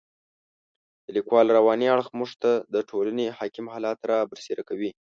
د 1.05 1.07
لیکوال 1.17 1.47
رواني 1.57 1.87
اړخ 1.95 2.07
موږ 2.19 2.31
ته 2.41 2.51
د 2.73 2.75
ټولنې 2.89 3.25
حاکم 3.37 3.65
حالات 3.73 3.99
را 4.11 4.17
برسېره 4.31 4.63
کوي. 4.69 4.91